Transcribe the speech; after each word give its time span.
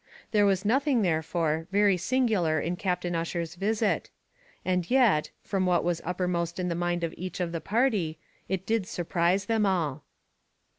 There 0.31 0.47
was 0.47 0.65
nothing, 0.65 1.03
therefore, 1.03 1.67
very 1.71 1.95
singular 1.95 2.59
in 2.59 2.75
Captain 2.75 3.15
Ussher's 3.15 3.53
visit; 3.53 4.09
and 4.65 4.89
yet, 4.89 5.29
from 5.43 5.67
what 5.67 5.83
was 5.83 6.01
uppermost 6.03 6.59
in 6.59 6.69
the 6.69 6.73
mind 6.73 7.03
of 7.03 7.13
each 7.17 7.39
of 7.39 7.51
the 7.51 7.61
party, 7.61 8.17
it 8.49 8.65
did 8.65 8.87
surprise 8.87 9.45
them 9.45 9.63
all. 9.63 10.03